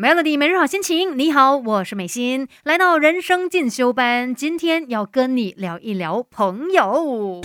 [0.00, 7.40] Melody 每日好心情，你好，我是美心，来到人生进修班，今天要跟你聊一聊朋友。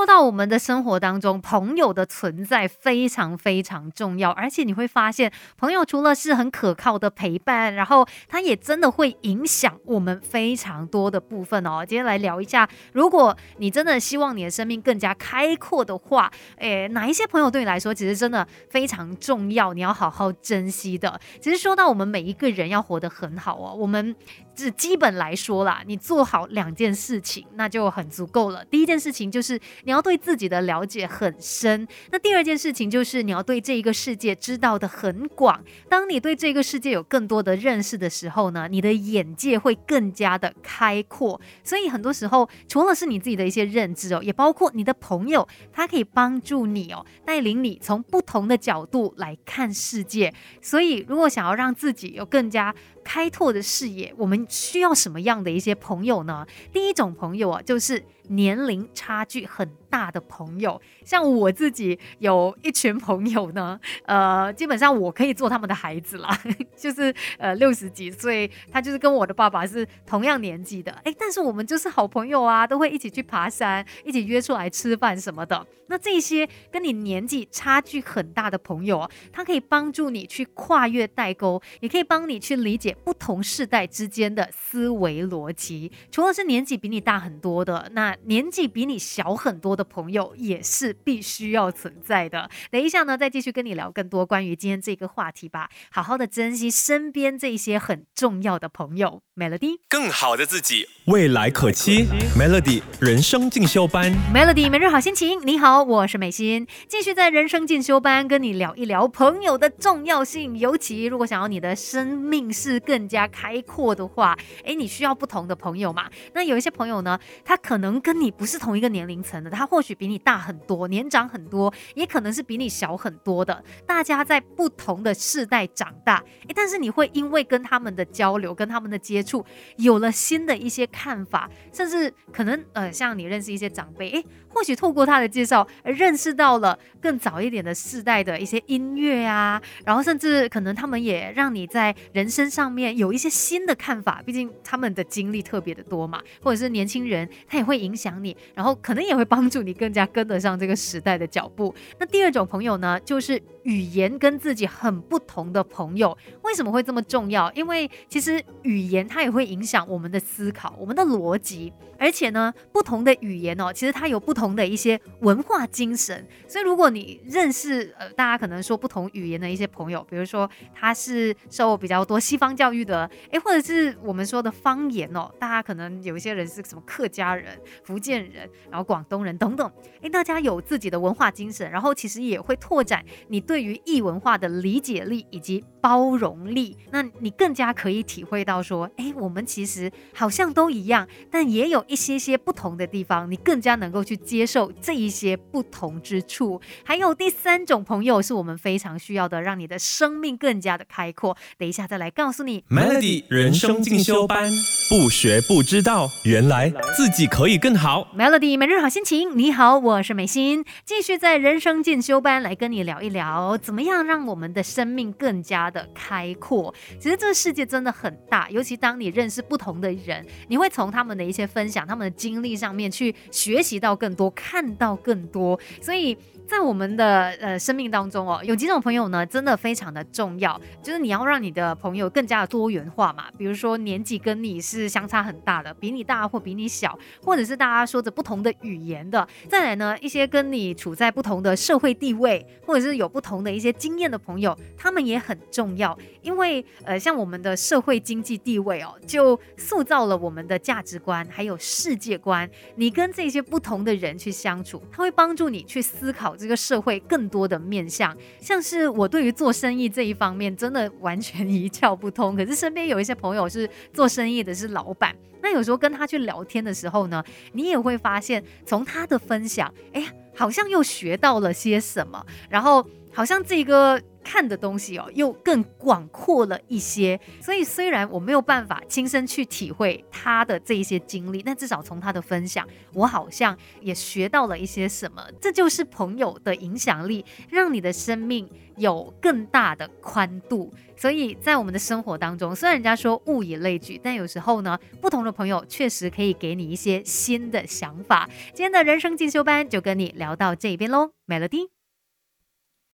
[0.00, 11.84] 说到我们的生活当中，朋友的存在非常非常重要，而且你会发现，朋友除了是很可靠的陪伴，然后他也真的会影响我们非常多的部分哦。
[11.86, 21.20] 今天来聊一下，如果你真的希望你的生命更加开阔的话，诶，哪一些朋友对你来说其实真的非常重要，你要好好珍惜的。
[21.42, 24.16] 其实说到我们每一个人要活得很好哦，我们
[24.54, 28.64] 只基本来说啦，你做好两件事情那就很足够了。
[28.64, 35.64] 第一件事情就是你要对自己的了解很深，那第二件事情就是你要对这一个世界知道的很广。
[35.88, 41.40] 当你对这个世界有更多的认识的时候呢，你的眼界会更加的开阔。
[41.64, 50.32] 所以很多时候，除了是你自己的一些认知哦，也包括你的朋友，他可以帮助你哦，带领你从不同的角度来看世界。
[50.62, 52.72] 所以，如果想要让自己有更加
[53.04, 56.46] 开拓的视野，我们需要什么样的一些朋友呢？
[56.72, 60.80] 第一种朋友啊，就是年龄差距很大的朋友。
[61.04, 66.38] 像我自己有一群朋友呢，呃，基本上我可以做他们的孩子啦，
[66.76, 75.66] 就是呃六十几岁，他就是跟我的爸爸是同样年纪的，诶，但是我们就是好朋友啊，都会一起去爬山，一起约出来吃饭什么的。
[75.88, 85.90] 那这些跟你年纪差距很大的朋友啊，他可以帮助你去跨越代沟，也可以帮你去理解不同世代之间的思维逻辑。
[86.10, 92.48] 除了是年纪比你大很多的，那年纪比你小很多的朋友也是必须要存在的。
[92.70, 95.68] 等一下呢，再继续跟你聊更多关于今天这个话题吧。
[95.90, 99.22] 好好的珍惜身边这些很重要的朋友。
[99.36, 99.78] Melody。
[99.88, 100.86] 更好的自己。
[101.06, 102.06] 未来可期
[102.38, 104.12] ，Melody 人生进修班。
[104.34, 110.58] Melody 每日好心情，你好，我是美心，继续在人生进修班跟你聊一聊朋友的重要性。
[110.58, 116.10] 尤其如果想要你的生命是更加开阔的话，诶，你需要不同的朋友嘛。
[116.34, 123.62] 那有一些朋友呢，他可能跟你不是同一个年龄层的，他或许比你大很多，年长很多，也可能是比你小很多的。
[123.86, 126.16] 大家在不同的世代长大，
[126.48, 129.44] 诶，但是你会因为跟他们的交流、跟他们的接触，
[129.76, 151.74] 有了新的一些看法，甚至可能呃，像你认识一些长辈，诶，或许透过他的介绍，认识到了更早一点的世代的一些音乐啊，然后甚至可能他们也让你在人生上面有一些新的看法，毕竟他们的经历特别的多嘛，或者是年轻人，他也会影响你，然后可能也会帮助你更加跟得上这个时代的脚步。
[151.98, 156.16] 那第二种朋友呢，就是语言跟自己很不同的朋友。
[156.42, 157.50] 为什么会这么重要？
[157.52, 166.26] 因为其实语言它也会影响我们的思考、我们的逻辑，而且呢，不同的语言哦，其实它有不同的一些文化精神。
[166.48, 179.72] 所以如果你认识呃，大家可能说不同语言的一些朋友，比如说他是受比较多西方教育的，诶，或者是我们说的方言哦，大家可能有一些人是什么客家人、福建人，然后广东人等等，
[180.02, 196.60] 诶，大家有自己的文化精神，然后其实也会拓展你对于异文化的理解力以及包容力，那你更加可以体会到说，诶，我们其实好像都一样，但也有一些些不同的地方，你更加能够去接受这一些不同之处。
[196.84, 201.34] 还有第三种朋友是我们非常需要的，让你的生命更加的开阔。
[201.56, 202.49] 等一下再来告诉你。
[202.68, 204.50] Melody 人生进修班，
[204.90, 208.08] 不学不知道，原来自己可以更好。
[208.18, 216.74] Melody 每日好心情，你好，我是美心，继续在人生进修班来跟你聊一聊，怎么样让我们的生命更加的开阔。
[216.98, 225.56] 其实这个世界真的很大，尤其当你认识不同的人，你会从他们的一些分享、他们的经历上面去学习到更多，看到更多。
[225.80, 226.18] 所以
[226.48, 233.26] 在我们的呃生命当中哦，有几种朋友呢，真的非常的重要，就是你要让你的朋友更加的多元化嘛。
[233.38, 239.26] 比如说年纪跟你是是相差很大的，比你大或比你小，或者是大家说着不同的语言的。
[239.48, 245.96] 再来呢，一些跟你处在不同的社会地位，或者是有不同的一些经验的朋友，他们也很重要。
[246.22, 252.48] 因为呃，像我们的社会经济地位哦，就塑造了我们的价值观还有世界观。
[252.76, 258.16] 你跟这些不同的人去相处，他会帮助你去思考这个社会更多的面向。
[258.40, 262.36] 像是我对于做生意这一方面，真的完全 一窍不通。
[262.36, 265.14] 可是身边有一些朋友是做生意的，是老板。
[265.42, 274.00] 那有时候跟他去聊天的时候呢，你也会发现，从他的分享，哎呀，好像又学到了些什么，然后好像这个
[274.30, 277.18] 看的东西哦又更广阔了一些。
[277.42, 285.26] 所以虽然我没有办法亲身去体会他的这一些经历，但至少从他的分享，我好像也学到了一些什么。
[285.40, 290.72] 这就是朋友的影响力，让你的生命有更大的宽度。
[290.96, 298.28] 所以在我们的生活当中，虽然人家说物以类聚，但有时候呢，不同的朋友确实可以给你一些新的想法。
[298.54, 301.79] 今天的人生进修班就跟你聊到这边喽，Melody。